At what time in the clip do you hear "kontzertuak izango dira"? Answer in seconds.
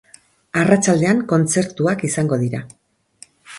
1.33-2.65